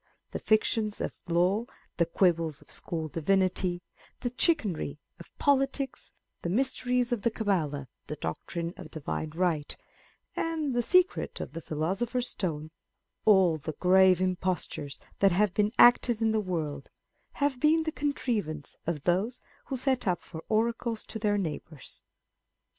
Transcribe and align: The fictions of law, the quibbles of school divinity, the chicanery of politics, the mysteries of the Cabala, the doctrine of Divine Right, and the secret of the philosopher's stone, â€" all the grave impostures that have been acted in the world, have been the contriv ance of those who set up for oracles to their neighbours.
The 0.31 0.39
fictions 0.39 0.99
of 0.99 1.13
law, 1.29 1.65
the 1.97 2.07
quibbles 2.07 2.59
of 2.59 2.71
school 2.71 3.07
divinity, 3.07 3.83
the 4.21 4.33
chicanery 4.35 4.97
of 5.19 5.31
politics, 5.37 6.11
the 6.41 6.49
mysteries 6.49 7.11
of 7.11 7.21
the 7.21 7.29
Cabala, 7.29 7.87
the 8.07 8.15
doctrine 8.15 8.73
of 8.77 8.89
Divine 8.89 9.29
Right, 9.35 9.77
and 10.35 10.73
the 10.73 10.81
secret 10.81 11.39
of 11.39 11.51
the 11.53 11.61
philosopher's 11.61 12.29
stone, 12.29 12.63
â€" 12.63 12.69
all 13.25 13.57
the 13.57 13.73
grave 13.73 14.19
impostures 14.19 14.99
that 15.19 15.33
have 15.33 15.53
been 15.53 15.69
acted 15.77 16.19
in 16.19 16.31
the 16.31 16.39
world, 16.41 16.89
have 17.33 17.59
been 17.59 17.83
the 17.83 17.91
contriv 17.91 18.47
ance 18.47 18.75
of 18.87 19.03
those 19.03 19.39
who 19.65 19.77
set 19.77 20.07
up 20.07 20.23
for 20.23 20.43
oracles 20.49 21.05
to 21.05 21.19
their 21.19 21.37
neighbours. 21.37 22.01